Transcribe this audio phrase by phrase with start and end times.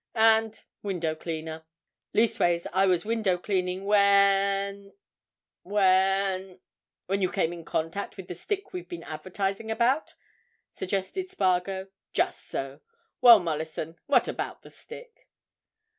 [0.15, 1.63] And—window cleaner.
[2.11, 6.59] Leastways, I was window cleaning when—when——"
[7.05, 10.15] "When you came in contact with the stick we've been advertising about,"
[10.71, 11.89] suggested Spargo.
[12.13, 12.81] "Just so.
[13.21, 15.29] Well, Mollison—what about the stick?"